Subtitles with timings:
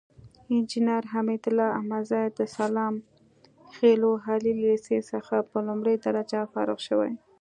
[0.53, 2.95] انجينر حميدالله احمدزى د سلام
[3.77, 7.11] خيلو عالي ليسې څخه په لومړۍ درجه فارغ شوى.